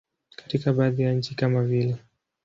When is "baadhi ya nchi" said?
0.73-1.35